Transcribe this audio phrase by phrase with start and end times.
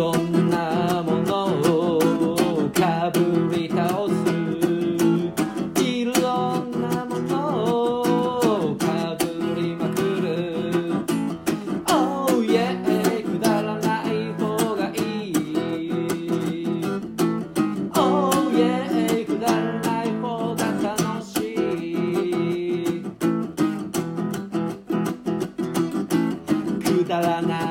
[0.00, 4.14] ろんなものをかぶり倒す
[5.78, 6.12] いろ
[6.62, 8.00] んなもの
[8.70, 9.26] をかぶ
[9.60, 11.04] りまくる
[11.86, 12.82] Oh yeah
[13.22, 15.34] くだらない方がいい
[17.94, 23.04] Oh yeah くだらない方が楽しい
[26.82, 27.69] くだらない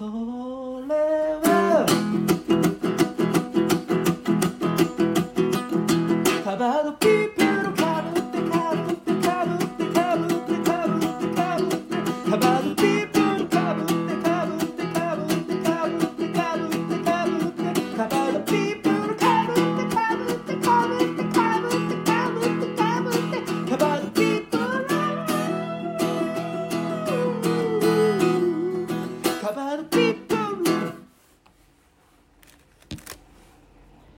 [0.00, 0.29] soul.